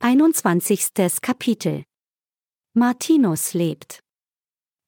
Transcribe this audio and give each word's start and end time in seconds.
21. 0.00 0.92
Kapitel 1.22 1.82
Martinus 2.72 3.52
lebt. 3.52 3.98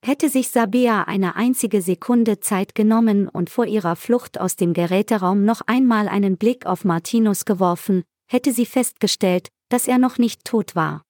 Hätte 0.07 0.29
sich 0.29 0.51
Sabea 0.51 1.03
eine 1.03 1.35
einzige 1.35 1.83
Sekunde 1.83 2.39
Zeit 2.39 2.77
genommen 2.77 3.29
und 3.29 3.51
vor 3.51 3.67
ihrer 3.67 3.97
Flucht 3.97 4.39
aus 4.39 4.55
dem 4.55 4.73
Geräteraum 4.73 5.45
noch 5.45 5.63
einmal 5.67 6.07
einen 6.07 6.37
Blick 6.37 6.65
auf 6.65 6.85
Martinus 6.85 7.45
geworfen, 7.45 8.05
hätte 8.31 8.53
sie 8.53 8.67
festgestellt, 8.67 9.49
dass 9.69 9.89
er 9.89 9.99
noch 9.99 10.19
nicht 10.19 10.45
tot 10.45 10.77
war. 10.77 11.03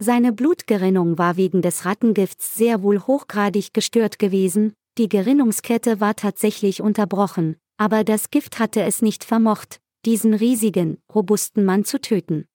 Seine 0.00 0.32
Blutgerinnung 0.32 1.16
war 1.16 1.36
wegen 1.36 1.62
des 1.62 1.84
Rattengifts 1.84 2.56
sehr 2.56 2.82
wohl 2.82 2.98
hochgradig 2.98 3.72
gestört 3.72 4.18
gewesen, 4.18 4.74
die 4.98 5.08
Gerinnungskette 5.08 6.00
war 6.00 6.16
tatsächlich 6.16 6.82
unterbrochen, 6.82 7.58
aber 7.76 8.02
das 8.02 8.30
Gift 8.30 8.58
hatte 8.58 8.82
es 8.82 9.02
nicht 9.02 9.22
vermocht, 9.22 9.80
diesen 10.04 10.34
riesigen, 10.34 10.98
robusten 11.14 11.64
Mann 11.64 11.84
zu 11.84 12.00
töten. 12.00 12.48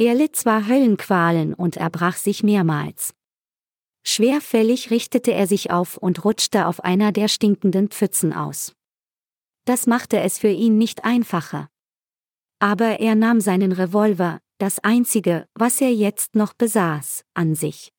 Er 0.00 0.14
litt 0.14 0.34
zwar 0.34 0.66
Höllenqualen 0.66 1.52
und 1.52 1.76
erbrach 1.76 2.16
sich 2.16 2.42
mehrmals. 2.42 3.12
Schwerfällig 4.02 4.90
richtete 4.90 5.34
er 5.34 5.46
sich 5.46 5.70
auf 5.70 5.98
und 5.98 6.24
rutschte 6.24 6.66
auf 6.66 6.82
einer 6.82 7.12
der 7.12 7.28
stinkenden 7.28 7.88
Pfützen 7.88 8.32
aus. 8.32 8.72
Das 9.66 9.86
machte 9.86 10.18
es 10.20 10.38
für 10.38 10.48
ihn 10.48 10.78
nicht 10.78 11.04
einfacher. 11.04 11.68
Aber 12.60 12.98
er 12.98 13.14
nahm 13.14 13.42
seinen 13.42 13.72
Revolver, 13.72 14.40
das 14.56 14.78
einzige, 14.78 15.46
was 15.52 15.82
er 15.82 15.92
jetzt 15.92 16.34
noch 16.34 16.54
besaß, 16.54 17.26
an 17.34 17.54
sich. 17.54 17.92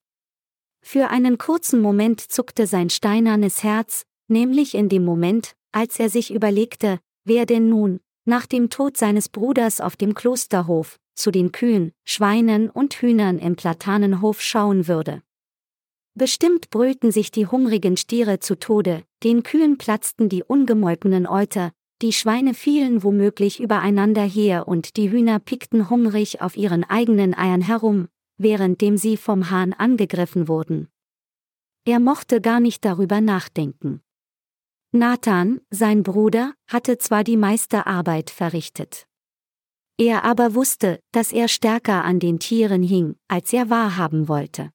Für 0.82 1.12
einen 1.12 1.38
kurzen 1.38 1.82
Moment 1.82 2.20
zuckte 2.20 2.66
sein 2.66 2.90
steinernes 2.90 3.62
Herz, 3.62 4.08
nämlich 4.28 4.74
in 4.74 4.90
dem 4.90 5.06
Moment, 5.06 5.54
als 5.72 6.00
er 6.00 6.10
sich 6.10 6.34
überlegte, 6.34 7.00
wer 7.26 7.46
denn 7.46 7.70
nun, 7.70 8.00
nach 8.26 8.48
dem 8.48 8.72
Tod 8.72 8.98
seines 8.98 9.30
Bruders 9.30 9.80
auf 9.80 9.96
dem 9.96 10.16
Klosterhof, 10.16 10.98
zu 11.22 11.32
den 11.32 11.52
Kühen, 11.52 11.94
Schweinen 12.04 12.70
und 12.70 12.94
Hühnern 12.96 13.40
im 13.40 13.56
Platanenhof 13.56 14.42
schauen 14.42 14.88
würde. 14.88 15.22
Bestimmt 16.14 16.70
brüllten 16.70 17.12
sich 17.12 17.32
die 17.32 17.48
hungrigen 17.48 17.96
Stiere 17.96 18.40
zu 18.40 18.60
Tode, 18.60 19.04
den 19.24 19.44
Kühen 19.44 19.78
platzten 19.78 20.28
die 20.28 20.44
ungemolkenen 20.44 21.26
Euter, 21.26 21.72
die 22.02 22.12
Schweine 22.12 22.54
fielen 22.54 23.04
womöglich 23.04 23.60
übereinander 23.60 24.24
her 24.24 24.68
und 24.68 24.98
die 24.98 25.12
Hühner 25.12 25.40
pickten 25.40 25.90
hungrig 25.90 26.42
auf 26.42 26.58
ihren 26.58 26.84
eigenen 26.84 27.34
Eiern 27.34 27.62
herum, 27.62 28.08
währenddem 28.38 28.98
sie 28.98 29.18
vom 29.18 29.52
Hahn 29.52 29.74
angegriffen 29.74 30.48
wurden. 30.48 30.90
Er 31.86 32.00
mochte 32.00 32.42
gar 32.42 32.60
nicht 32.60 32.84
darüber 32.84 33.22
nachdenken. 33.22 34.02
Nathan, 34.92 35.62
sein 35.70 36.04
Bruder, 36.04 36.54
hatte 36.68 36.98
zwar 36.98 37.24
die 37.24 37.38
meiste 37.38 37.88
Arbeit 37.88 38.30
verrichtet. 38.30 39.08
Er 40.02 40.24
aber 40.24 40.56
wusste, 40.56 41.00
dass 41.12 41.32
er 41.32 41.48
stärker 41.48 42.04
an 42.04 42.20
den 42.20 42.40
Tieren 42.40 42.82
hing, 42.82 43.18
als 43.28 43.54
er 43.54 43.70
wahrhaben 43.70 44.28
wollte. 44.28 44.72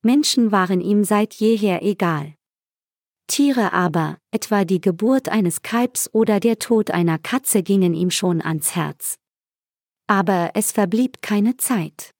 Menschen 0.00 0.50
waren 0.50 0.80
ihm 0.80 1.04
seit 1.04 1.34
jeher 1.34 1.82
egal. 1.82 2.32
Tiere 3.26 3.74
aber, 3.74 4.16
etwa 4.30 4.64
die 4.64 4.80
Geburt 4.80 5.28
eines 5.28 5.60
Kalbs 5.60 6.08
oder 6.14 6.40
der 6.40 6.58
Tod 6.58 6.90
einer 6.90 7.18
Katze 7.18 7.62
gingen 7.62 7.92
ihm 7.92 8.10
schon 8.10 8.40
ans 8.40 8.74
Herz. 8.74 9.18
Aber 10.06 10.52
es 10.54 10.72
verblieb 10.72 11.20
keine 11.20 11.58
Zeit. 11.58 12.14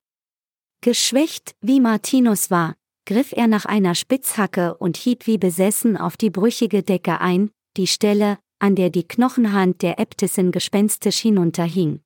Geschwächt, 0.83 1.57
wie 1.63 1.81
Martinus 1.81 2.51
war, 2.51 2.75
griff 3.07 3.33
er 3.33 3.47
nach 3.47 3.65
einer 3.65 3.95
Spitzhacke 3.95 4.77
und 4.77 4.99
hieb 4.99 5.27
wie 5.27 5.39
besessen 5.39 5.97
auf 5.97 6.19
die 6.19 6.29
brüchige 6.29 6.83
Decke 6.83 7.23
ein, 7.23 7.51
die 7.79 7.87
Stelle, 7.87 8.39
an 8.59 8.75
der 8.75 8.91
die 8.91 9.09
Knochenhand 9.09 9.81
der 9.81 9.99
Äbtissin 9.99 10.53
gespenstisch 10.53 11.21
hinunterhing. 11.21 12.03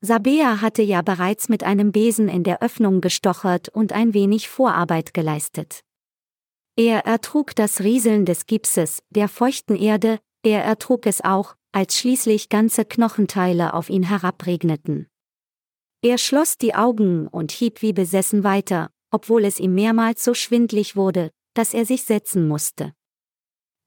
Sabea 0.00 0.60
hatte 0.60 0.82
ja 0.82 1.02
bereits 1.02 1.48
mit 1.48 1.64
einem 1.64 1.90
Besen 1.92 2.28
in 2.28 2.44
der 2.44 2.62
Öffnung 2.62 3.00
gestochert 3.00 3.68
und 3.68 3.92
ein 3.92 4.14
wenig 4.14 4.48
Vorarbeit 4.48 5.14
geleistet. 5.14 5.80
Er 6.76 7.06
ertrug 7.06 7.54
das 7.54 7.80
Rieseln 7.80 8.26
des 8.26 8.46
Gipses, 8.46 9.02
der 9.10 9.28
feuchten 9.28 9.76
Erde, 9.76 10.18
er 10.42 10.62
ertrug 10.62 11.06
es 11.06 11.24
auch, 11.24 11.56
als 11.72 11.98
schließlich 11.98 12.48
ganze 12.48 12.84
Knochenteile 12.84 13.74
auf 13.74 13.88
ihn 13.88 14.02
herabregneten. 14.02 15.08
Er 16.02 16.18
schloss 16.18 16.58
die 16.58 16.74
Augen 16.74 17.26
und 17.26 17.50
hieb 17.50 17.82
wie 17.82 17.92
besessen 17.92 18.44
weiter, 18.44 18.90
obwohl 19.10 19.44
es 19.44 19.58
ihm 19.58 19.74
mehrmals 19.74 20.22
so 20.22 20.34
schwindlig 20.34 20.94
wurde, 20.94 21.30
dass 21.54 21.72
er 21.72 21.86
sich 21.86 22.04
setzen 22.04 22.46
musste. 22.46 22.92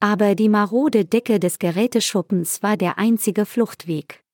Aber 0.00 0.34
die 0.34 0.48
marode 0.48 1.04
Decke 1.04 1.38
des 1.38 1.58
Geräteschuppens 1.58 2.62
war 2.62 2.76
der 2.76 2.98
einzige 2.98 3.46
Fluchtweg. 3.46 4.24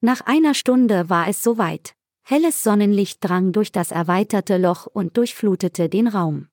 Nach 0.00 0.20
einer 0.20 0.54
Stunde 0.54 1.10
war 1.10 1.28
es 1.28 1.42
soweit. 1.42 1.94
Helles 2.24 2.62
Sonnenlicht 2.62 3.18
drang 3.20 3.52
durch 3.52 3.72
das 3.72 3.90
erweiterte 3.90 4.56
Loch 4.58 4.86
und 4.86 5.16
durchflutete 5.16 5.88
den 5.88 6.06
Raum. 6.06 6.48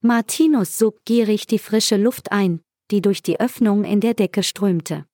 Martinus 0.00 0.78
sog 0.78 1.04
gierig 1.04 1.46
die 1.46 1.58
frische 1.58 1.96
Luft 1.96 2.32
ein, 2.32 2.60
die 2.90 3.02
durch 3.02 3.22
die 3.22 3.40
Öffnung 3.40 3.84
in 3.84 4.00
der 4.00 4.14
Decke 4.14 4.42
strömte. 4.42 5.04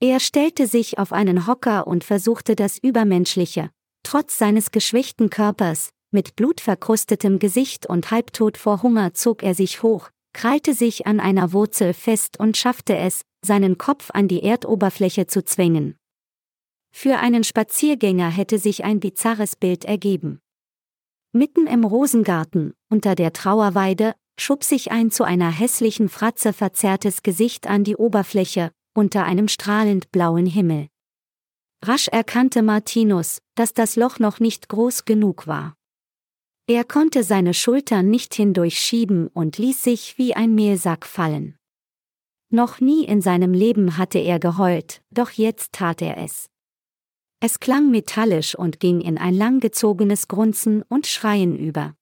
Er 0.00 0.20
stellte 0.20 0.66
sich 0.66 0.98
auf 0.98 1.12
einen 1.12 1.46
Hocker 1.46 1.86
und 1.86 2.04
versuchte 2.04 2.54
das 2.54 2.78
Übermenschliche, 2.78 3.70
trotz 4.02 4.38
seines 4.38 4.70
geschwächten 4.70 5.30
Körpers, 5.30 5.90
mit 6.10 6.36
blutverkrustetem 6.36 7.38
Gesicht 7.38 7.86
und 7.86 8.10
halbtot 8.10 8.56
vor 8.56 8.82
Hunger 8.82 9.12
zog 9.12 9.42
er 9.42 9.54
sich 9.54 9.82
hoch, 9.82 10.10
krallte 10.32 10.72
sich 10.72 11.06
an 11.06 11.20
einer 11.20 11.52
Wurzel 11.52 11.92
fest 11.92 12.38
und 12.38 12.56
schaffte 12.56 12.96
es, 12.96 13.22
seinen 13.44 13.76
Kopf 13.76 14.10
an 14.12 14.28
die 14.28 14.42
Erdoberfläche 14.42 15.26
zu 15.26 15.44
zwängen. 15.44 15.96
Für 16.98 17.18
einen 17.18 17.44
Spaziergänger 17.44 18.30
hätte 18.30 18.58
sich 18.58 18.82
ein 18.82 19.00
bizarres 19.00 19.54
Bild 19.54 19.84
ergeben. 19.84 20.40
Mitten 21.32 21.66
im 21.66 21.84
Rosengarten, 21.84 22.72
unter 22.88 23.14
der 23.14 23.34
Trauerweide, 23.34 24.14
schob 24.40 24.64
sich 24.64 24.92
ein 24.92 25.10
zu 25.10 25.22
einer 25.22 25.50
hässlichen 25.50 26.08
Fratze 26.08 26.54
verzerrtes 26.54 27.22
Gesicht 27.22 27.66
an 27.66 27.84
die 27.84 27.96
Oberfläche, 27.96 28.70
unter 28.94 29.24
einem 29.24 29.48
strahlend 29.48 30.10
blauen 30.10 30.46
Himmel. 30.46 30.88
Rasch 31.84 32.08
erkannte 32.08 32.62
Martinus, 32.62 33.42
dass 33.56 33.74
das 33.74 33.96
Loch 33.96 34.18
noch 34.18 34.40
nicht 34.40 34.70
groß 34.70 35.04
genug 35.04 35.46
war. 35.46 35.74
Er 36.66 36.82
konnte 36.82 37.24
seine 37.24 37.52
Schultern 37.52 38.08
nicht 38.08 38.34
hindurchschieben 38.34 39.28
und 39.28 39.58
ließ 39.58 39.82
sich 39.82 40.16
wie 40.16 40.34
ein 40.34 40.54
Mehlsack 40.54 41.04
fallen. 41.04 41.58
Noch 42.48 42.80
nie 42.80 43.04
in 43.04 43.20
seinem 43.20 43.52
Leben 43.52 43.98
hatte 43.98 44.18
er 44.18 44.38
geheult, 44.38 45.02
doch 45.10 45.32
jetzt 45.32 45.74
tat 45.74 46.00
er 46.00 46.16
es. 46.16 46.48
Es 47.40 47.60
klang 47.60 47.90
metallisch 47.90 48.54
und 48.54 48.80
ging 48.80 49.00
in 49.00 49.18
ein 49.18 49.34
langgezogenes 49.34 50.26
Grunzen 50.28 50.82
und 50.82 51.06
Schreien 51.06 51.56
über. 51.56 51.94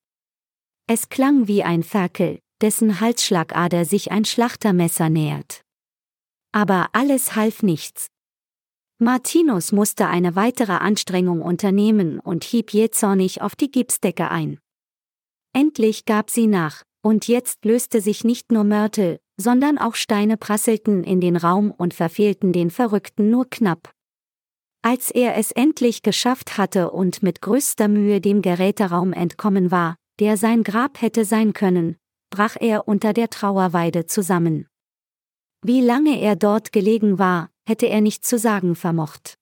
Es 0.86 1.08
klang 1.08 1.48
wie 1.48 1.64
ein 1.64 1.82
Ferkel, 1.82 2.38
dessen 2.60 3.00
Halsschlagader 3.00 3.84
sich 3.84 4.12
ein 4.12 4.24
Schlachtermesser 4.24 5.08
nähert. 5.08 5.62
Aber 6.52 6.90
alles 6.92 7.34
half 7.34 7.62
nichts. 7.62 8.10
Martinus 8.98 9.72
musste 9.72 10.06
eine 10.06 10.36
weitere 10.36 10.72
Anstrengung 10.72 11.42
unternehmen 11.42 12.20
und 12.20 12.44
hieb 12.44 12.72
jähzornig 12.72 13.42
auf 13.42 13.56
die 13.56 13.70
Gipsdecke 13.70 14.30
ein. 14.30 14.60
Endlich 15.52 16.04
gab 16.04 16.30
sie 16.30 16.46
nach, 16.46 16.82
und 17.02 17.26
jetzt 17.26 17.64
löste 17.64 18.00
sich 18.00 18.24
nicht 18.24 18.52
nur 18.52 18.64
Mörtel, 18.64 19.18
sondern 19.36 19.78
auch 19.78 19.96
Steine 19.96 20.36
prasselten 20.36 21.02
in 21.02 21.20
den 21.20 21.36
Raum 21.36 21.72
und 21.72 21.92
verfehlten 21.92 22.52
den 22.52 22.70
Verrückten 22.70 23.30
nur 23.30 23.50
knapp. 23.50 23.93
Als 24.86 25.10
er 25.10 25.38
es 25.38 25.50
endlich 25.50 26.02
geschafft 26.02 26.58
hatte 26.58 26.90
und 26.90 27.22
mit 27.22 27.40
größter 27.40 27.88
Mühe 27.88 28.20
dem 28.20 28.42
Geräteraum 28.42 29.14
entkommen 29.14 29.70
war, 29.70 29.96
der 30.20 30.36
sein 30.36 30.62
Grab 30.62 31.00
hätte 31.00 31.24
sein 31.24 31.54
können, 31.54 31.96
brach 32.28 32.56
er 32.60 32.86
unter 32.86 33.14
der 33.14 33.30
Trauerweide 33.30 34.04
zusammen. 34.04 34.68
Wie 35.62 35.80
lange 35.80 36.20
er 36.20 36.36
dort 36.36 36.70
gelegen 36.70 37.18
war, 37.18 37.48
hätte 37.66 37.86
er 37.86 38.02
nicht 38.02 38.26
zu 38.26 38.36
sagen 38.36 38.76
vermocht. 38.76 39.38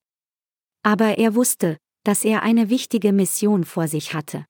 Aber 0.84 1.18
er 1.18 1.34
wusste, 1.34 1.76
dass 2.04 2.24
er 2.24 2.44
eine 2.44 2.70
wichtige 2.70 3.12
Mission 3.12 3.64
vor 3.64 3.88
sich 3.88 4.14
hatte. 4.14 4.46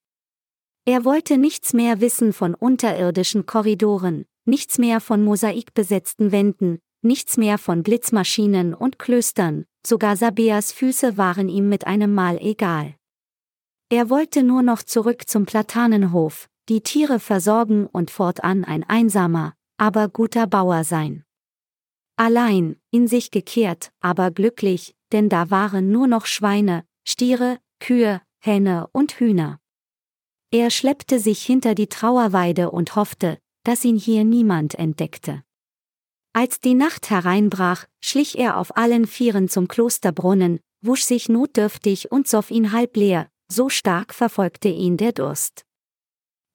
Er 0.85 1.07
wollte 1.07 1.39
nichts 1.39 1.73
mehr 1.73 2.03
wissen 2.03 2.35
von 2.35 2.55
unterirdischen 2.55 3.47
Korridoren, 3.47 4.27
nichts 4.45 4.77
mehr 4.77 5.01
von 5.01 5.25
mosaikbesetzten 5.25 6.33
Wänden, 6.33 6.81
nichts 7.03 7.37
mehr 7.37 7.59
von 7.59 7.83
Blitzmaschinen 7.83 8.75
und 8.75 8.99
Klöstern, 8.99 9.67
sogar 9.87 10.17
Sabeas 10.17 10.73
Füße 10.73 11.17
waren 11.17 11.49
ihm 11.49 11.69
mit 11.69 11.87
einem 11.87 12.15
Mal 12.15 12.39
egal. 12.41 12.95
Er 13.89 14.09
wollte 14.09 14.43
nur 14.43 14.63
noch 14.63 14.83
zurück 14.83 15.29
zum 15.29 15.45
Platanenhof, 15.45 16.49
die 16.69 16.81
Tiere 16.81 17.21
versorgen 17.21 17.87
und 17.87 18.11
fortan 18.11 18.65
ein 18.65 18.85
einsamer, 18.85 19.55
aber 19.77 20.09
guter 20.09 20.47
Bauer 20.47 20.85
sein. 20.85 21.25
Allein, 22.17 22.77
in 22.91 23.09
sich 23.09 23.31
gekehrt, 23.31 23.91
aber 24.01 24.31
glücklich, 24.31 24.95
denn 25.13 25.29
da 25.29 25.51
waren 25.51 25.91
nur 25.91 26.07
noch 26.07 26.27
Schweine, 26.27 26.85
Stiere, 27.07 27.59
Kühe, 27.81 28.23
Hähne 28.39 28.89
und 28.93 29.13
Hühner. 29.19 29.61
Er 30.51 30.71
schleppte 30.71 31.19
sich 31.19 31.43
hinter 31.43 31.75
die 31.75 31.89
Trauerweide 31.89 32.71
und 32.71 32.95
hoffte, 32.95 33.39
dass 33.65 33.85
ihn 33.85 33.97
hier 33.97 34.25
niemand 34.25 34.75
entdeckte. 34.75 35.43
Als 36.35 36.61
die 36.61 36.75
Nacht 36.75 37.11
hereinbrach, 37.11 37.85
schlich 38.01 38.39
er 38.39 38.57
auf 38.57 38.77
allen 38.77 39.07
Vieren 39.07 39.51
zum 39.51 39.69
Klosterbrunnen, 39.69 40.61
wusch 40.81 41.03
sich 41.03 41.29
notdürftig 41.29 42.11
und 42.11 42.27
soff 42.27 42.51
ihn 42.51 42.73
halb 42.73 42.97
leer, 42.97 43.29
so 43.51 43.69
stark 43.69 44.15
verfolgte 44.15 44.69
ihn 44.69 44.97
der 44.97 45.13
Durst. 45.13 45.65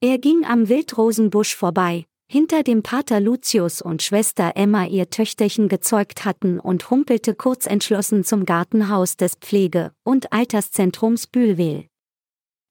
Er 0.01 0.18
ging 0.18 0.45
am 0.45 0.68
Wildrosenbusch 0.68 1.56
vorbei, 1.56 2.06
hinter 2.27 2.63
dem 2.63 2.81
Pater 2.81 3.19
Lucius 3.19 3.81
und 3.81 4.01
Schwester 4.01 4.53
Emma 4.56 4.85
ihr 4.85 5.12
Töchterchen 5.12 5.69
gezeugt 5.69 6.25
hatten 6.25 6.59
und 6.59 6.89
humpelte 6.89 7.35
kurzentschlossen 7.35 8.23
zum 8.23 8.45
Gartenhaus 8.45 9.15
des 9.15 9.35
Pflege- 9.35 9.91
und 10.03 10.33
Alterszentrums 10.33 11.27
Bühlwil. 11.27 11.88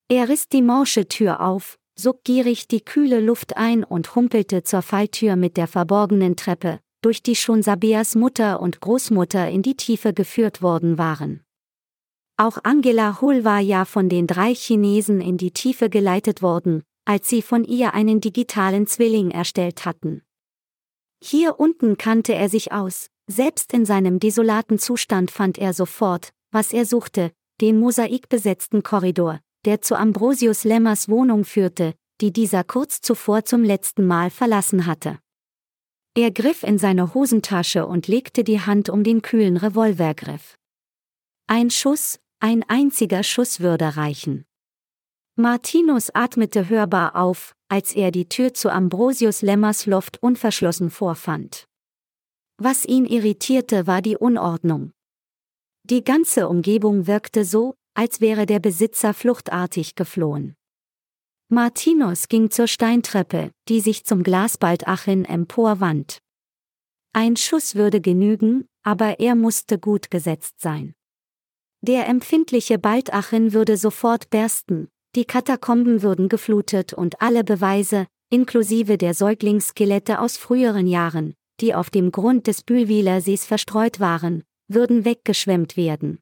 Er 0.08 0.28
riss 0.28 0.48
die 0.48 0.62
morsche 0.62 1.08
Tür 1.08 1.40
auf, 1.40 1.78
sog 1.98 2.22
gierig 2.24 2.68
die 2.68 2.80
kühle 2.80 3.20
Luft 3.20 3.56
ein 3.56 3.82
und 3.82 4.14
humpelte 4.14 4.62
zur 4.62 4.82
Falltür 4.82 5.36
mit 5.36 5.56
der 5.56 5.68
verborgenen 5.68 6.36
Treppe, 6.36 6.80
durch 7.02 7.22
die 7.22 7.36
schon 7.36 7.62
Sabias 7.62 8.14
Mutter 8.14 8.60
und 8.60 8.80
Großmutter 8.80 9.48
in 9.48 9.62
die 9.62 9.76
Tiefe 9.76 10.12
geführt 10.12 10.62
worden 10.62 10.98
waren. 10.98 11.42
Auch 12.36 12.58
Angela 12.64 13.20
Hull 13.20 13.44
war 13.44 13.60
ja 13.60 13.84
von 13.84 14.08
den 14.08 14.26
drei 14.26 14.54
Chinesen 14.54 15.20
in 15.20 15.38
die 15.38 15.52
Tiefe 15.52 15.88
geleitet 15.88 16.42
worden, 16.42 16.82
als 17.06 17.28
sie 17.28 17.40
von 17.40 17.64
ihr 17.64 17.94
einen 17.94 18.20
digitalen 18.20 18.86
Zwilling 18.86 19.30
erstellt 19.30 19.84
hatten. 19.84 20.22
Hier 21.22 21.58
unten 21.58 21.96
kannte 21.96 22.34
er 22.34 22.48
sich 22.48 22.72
aus, 22.72 23.08
selbst 23.26 23.72
in 23.72 23.86
seinem 23.86 24.20
desolaten 24.20 24.78
Zustand 24.78 25.30
fand 25.30 25.56
er 25.56 25.72
sofort, 25.72 26.32
was 26.50 26.72
er 26.72 26.84
suchte, 26.84 27.32
den 27.60 27.80
mosaikbesetzten 27.80 28.82
Korridor, 28.82 29.40
der 29.64 29.80
zu 29.80 29.96
Ambrosius 29.96 30.64
Lemmers 30.64 31.08
Wohnung 31.08 31.44
führte, 31.44 31.94
die 32.20 32.32
dieser 32.32 32.64
kurz 32.64 33.00
zuvor 33.00 33.44
zum 33.44 33.64
letzten 33.64 34.06
Mal 34.06 34.30
verlassen 34.30 34.86
hatte. 34.86 35.18
Er 36.16 36.30
griff 36.30 36.62
in 36.62 36.78
seine 36.78 37.12
Hosentasche 37.12 37.86
und 37.86 38.08
legte 38.08 38.42
die 38.42 38.62
Hand 38.62 38.88
um 38.88 39.04
den 39.04 39.20
kühlen 39.20 39.58
Revolvergriff. 39.58 40.56
Ein 41.46 41.68
Schuss, 41.68 42.18
ein 42.40 42.62
einziger 42.68 43.22
Schuss 43.22 43.60
würde 43.60 43.98
reichen. 43.98 44.46
Martinus 45.34 46.08
atmete 46.14 46.70
hörbar 46.70 47.16
auf, 47.16 47.54
als 47.68 47.94
er 47.94 48.12
die 48.12 48.30
Tür 48.30 48.54
zu 48.54 48.72
Ambrosius 48.72 49.42
Lemmers 49.42 49.84
Loft 49.84 50.22
unverschlossen 50.22 50.88
vorfand. 50.88 51.66
Was 52.56 52.86
ihn 52.86 53.04
irritierte, 53.04 53.86
war 53.86 54.00
die 54.00 54.16
Unordnung. 54.16 54.92
Die 55.82 56.02
ganze 56.02 56.48
Umgebung 56.48 57.06
wirkte 57.06 57.44
so, 57.44 57.74
als 57.92 58.22
wäre 58.22 58.46
der 58.46 58.60
Besitzer 58.60 59.12
fluchtartig 59.12 59.94
geflohen. 59.94 60.56
Martinus 61.48 62.26
ging 62.28 62.50
zur 62.50 62.66
Steintreppe, 62.66 63.52
die 63.68 63.80
sich 63.80 64.04
zum 64.04 64.24
Glasbaldachin 64.24 65.24
emporwand. 65.24 66.18
Ein 67.12 67.36
Schuss 67.36 67.76
würde 67.76 68.00
genügen, 68.00 68.66
aber 68.82 69.20
er 69.20 69.36
musste 69.36 69.78
gut 69.78 70.10
gesetzt 70.10 70.60
sein. 70.60 70.94
Der 71.82 72.08
empfindliche 72.08 72.80
Baldachin 72.80 73.52
würde 73.52 73.76
sofort 73.76 74.28
bersten, 74.28 74.88
die 75.14 75.24
Katakomben 75.24 76.02
würden 76.02 76.28
geflutet 76.28 76.92
und 76.92 77.22
alle 77.22 77.44
Beweise, 77.44 78.08
inklusive 78.28 78.98
der 78.98 79.14
Säuglingsskelette 79.14 80.18
aus 80.18 80.36
früheren 80.36 80.88
Jahren, 80.88 81.34
die 81.60 81.76
auf 81.76 81.90
dem 81.90 82.10
Grund 82.10 82.48
des 82.48 82.64
Bühlwiler 82.64 83.20
Sees 83.20 83.44
verstreut 83.44 84.00
waren, 84.00 84.42
würden 84.66 85.04
weggeschwemmt 85.04 85.76
werden. 85.76 86.18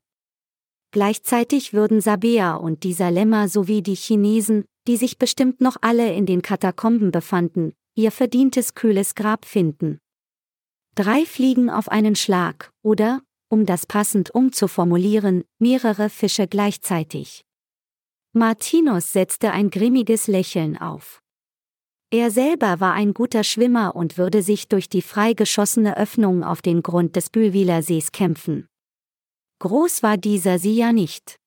Gleichzeitig 0.90 1.72
würden 1.72 2.02
Sabea 2.02 2.56
und 2.56 2.82
dieser 2.82 3.10
Lämmer 3.10 3.48
sowie 3.48 3.82
die 3.82 3.96
Chinesen, 3.96 4.66
die 4.86 4.96
sich 4.96 5.18
bestimmt 5.18 5.60
noch 5.60 5.76
alle 5.80 6.12
in 6.12 6.26
den 6.26 6.42
Katakomben 6.42 7.10
befanden, 7.10 7.72
ihr 7.94 8.10
verdientes 8.10 8.74
kühles 8.74 9.14
Grab 9.14 9.44
finden. 9.44 9.98
Drei 10.94 11.24
Fliegen 11.24 11.70
auf 11.70 11.88
einen 11.88 12.16
Schlag, 12.16 12.70
oder, 12.82 13.22
um 13.48 13.66
das 13.66 13.86
passend 13.86 14.34
umzuformulieren, 14.34 15.44
mehrere 15.58 16.10
Fische 16.10 16.46
gleichzeitig. 16.46 17.44
Martinus 18.32 19.12
setzte 19.12 19.52
ein 19.52 19.70
grimmiges 19.70 20.26
Lächeln 20.26 20.76
auf. 20.76 21.20
Er 22.10 22.30
selber 22.30 22.78
war 22.78 22.92
ein 22.92 23.14
guter 23.14 23.42
Schwimmer 23.42 23.96
und 23.96 24.18
würde 24.18 24.42
sich 24.42 24.68
durch 24.68 24.88
die 24.88 25.02
freigeschossene 25.02 25.96
Öffnung 25.96 26.44
auf 26.44 26.62
den 26.62 26.82
Grund 26.82 27.16
des 27.16 27.30
Bühlwiler 27.30 27.82
Sees 27.82 28.12
kämpfen. 28.12 28.68
Groß 29.60 30.02
war 30.02 30.16
dieser 30.16 30.58
See 30.58 30.74
ja 30.74 30.92
nicht. 30.92 31.40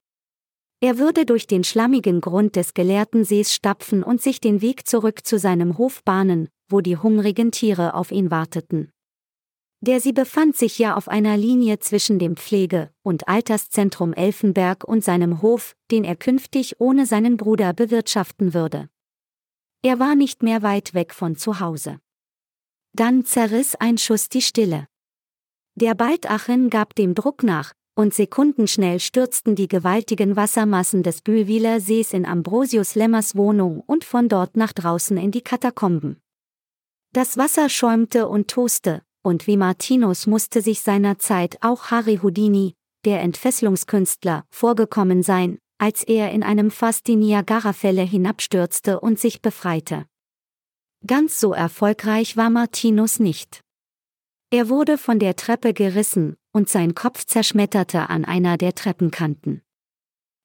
Er 0.80 1.00
würde 1.00 1.26
durch 1.26 1.48
den 1.48 1.64
schlammigen 1.64 2.22
Grund 2.22 2.56
des 2.56 2.76
geleerten 2.76 3.24
Sees 3.24 3.54
stapfen 3.54 4.04
und 4.04 4.22
sich 4.22 4.40
den 4.40 4.62
Weg 4.62 4.88
zurück 4.88 5.26
zu 5.26 5.40
seinem 5.40 5.80
Hof 5.80 6.04
bahnen, 6.04 6.50
wo 6.70 6.82
die 6.82 6.98
hungrigen 6.98 7.52
Tiere 7.52 7.96
auf 7.96 8.12
ihn 8.12 8.30
warteten. 8.30 8.92
Der 9.82 10.00
sie 10.00 10.14
befand 10.14 10.56
sich 10.56 10.78
ja 10.78 10.96
auf 10.96 11.08
einer 11.08 11.36
Linie 11.38 11.80
zwischen 11.80 12.20
dem 12.20 12.36
Pflege- 12.36 12.92
und 13.04 13.28
Alterszentrum 13.28 14.14
Elfenberg 14.14 14.84
und 14.84 15.04
seinem 15.04 15.42
Hof, 15.42 15.76
den 15.90 16.04
er 16.04 16.16
künftig 16.16 16.80
ohne 16.80 17.06
seinen 17.06 17.38
Bruder 17.38 17.74
bewirtschaften 17.74 18.54
würde. 18.54 18.90
Er 19.84 20.00
war 20.00 20.16
nicht 20.16 20.44
mehr 20.44 20.64
weit 20.64 20.94
weg 20.94 21.14
von 21.14 21.36
zu 21.36 21.60
Hause. 21.60 22.00
Dann 22.94 23.26
zerriss 23.26 23.76
ein 23.76 23.98
Schuss 23.98 24.30
die 24.30 24.42
Stille. 24.42 24.88
Der 25.76 25.94
Baldachin 25.94 26.72
gab 26.72 26.96
dem 26.96 27.14
Druck 27.14 27.44
nach, 27.44 27.74
und 27.98 28.14
sekundenschnell 28.14 29.00
stürzten 29.00 29.56
die 29.56 29.68
gewaltigen 29.68 30.36
Wassermassen 30.36 31.02
des 31.02 31.24
Bühlwiler 31.24 31.80
Sees 31.80 32.14
in 32.14 32.28
Ambrosius 32.28 32.94
Lemmers 32.94 33.36
Wohnung 33.36 33.82
und 33.88 34.04
von 34.04 34.30
dort 34.30 34.56
nach 34.56 34.72
draußen 34.72 35.18
in 35.18 35.32
die 35.32 35.42
Katakomben. 35.42 36.22
Das 37.14 37.38
Wasser 37.38 37.70
schäumte 37.70 38.28
und 38.28 38.50
toste, 38.50 39.02
und 39.24 39.48
wie 39.48 39.58
Martinus 39.58 40.28
musste 40.28 40.62
sich 40.62 40.82
seinerzeit 40.82 41.58
auch 41.62 41.90
Harry 41.90 42.20
Houdini, 42.22 42.76
der 43.04 43.22
Entfesselungskünstler, 43.22 44.46
vorgekommen 44.52 45.24
sein, 45.24 45.58
als 45.80 46.04
er 46.04 46.32
in 46.32 46.44
einem 46.44 46.70
Fass 46.70 47.02
die 47.02 47.16
Niagara-Fälle 47.16 48.04
hinabstürzte 48.04 49.00
und 49.00 49.18
sich 49.18 49.42
befreite. 49.42 50.06
Ganz 51.08 51.40
so 51.40 51.52
erfolgreich 51.52 52.38
war 52.38 52.52
Martinus 52.52 53.20
nicht. 53.20 53.62
Er 54.50 54.70
wurde 54.70 54.98
von 54.98 55.20
der 55.20 55.36
Treppe 55.36 55.74
gerissen, 55.74 56.38
und 56.54 56.70
sein 56.70 56.96
Kopf 56.96 57.26
zerschmetterte 57.26 58.10
an 58.10 58.24
einer 58.24 58.58
der 58.58 58.74
Treppenkanten. 58.74 59.62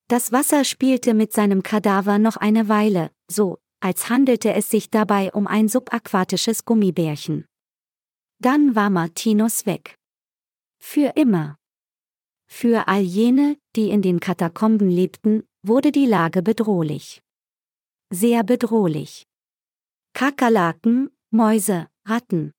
Das 0.08 0.32
Wasser 0.32 0.64
spielte 0.64 1.14
mit 1.14 1.32
seinem 1.32 1.62
Kadaver 1.62 2.18
noch 2.18 2.36
eine 2.36 2.68
Weile, 2.68 3.10
so, 3.30 3.58
als 3.80 4.08
handelte 4.08 4.52
es 4.52 4.68
sich 4.68 4.90
dabei 4.90 5.32
um 5.32 5.46
ein 5.46 5.68
subaquatisches 5.68 6.64
Gummibärchen. 6.64 7.46
Dann 8.40 8.74
war 8.74 8.90
Martinus 8.90 9.66
weg. 9.66 9.96
Für 10.80 11.12
immer. 11.16 11.56
Für 12.46 12.88
all 12.88 13.02
jene, 13.02 13.56
die 13.76 13.88
in 13.90 14.02
den 14.02 14.20
Katakomben 14.20 14.90
lebten, 14.90 15.44
wurde 15.62 15.92
die 15.92 16.06
Lage 16.06 16.42
bedrohlich. 16.42 17.22
Sehr 18.10 18.42
bedrohlich. 18.42 19.26
Kakerlaken, 20.12 21.10
Mäuse, 21.30 21.88
Ratten. 22.04 22.52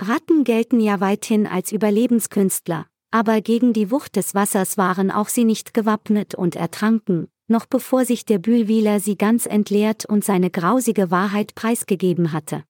Ratten 0.00 0.42
gelten 0.44 0.80
ja 0.80 1.00
weithin 1.00 1.46
als 1.46 1.70
Überlebenskünstler, 1.70 2.86
aber 3.12 3.40
gegen 3.40 3.72
die 3.72 3.90
Wucht 3.90 4.16
des 4.16 4.34
Wassers 4.34 4.76
waren 4.76 5.10
auch 5.10 5.28
sie 5.28 5.44
nicht 5.44 5.72
gewappnet 5.72 6.34
und 6.34 6.56
ertranken, 6.56 7.28
noch 7.46 7.66
bevor 7.66 8.04
sich 8.04 8.24
der 8.24 8.38
Bühlwiler 8.38 8.98
sie 8.98 9.16
ganz 9.16 9.46
entleert 9.46 10.04
und 10.04 10.24
seine 10.24 10.50
grausige 10.50 11.10
Wahrheit 11.10 11.54
preisgegeben 11.54 12.32
hatte. 12.32 12.64